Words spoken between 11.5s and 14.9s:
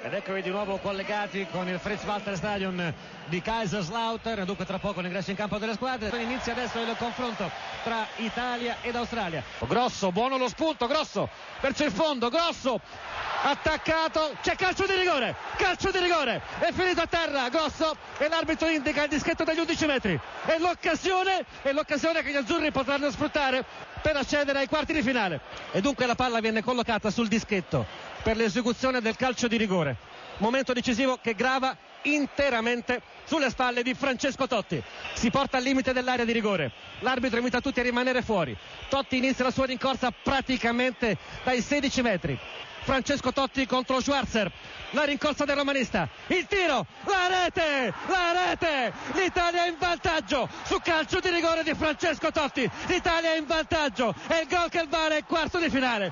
verso il fondo, Grosso attaccato, c'è calcio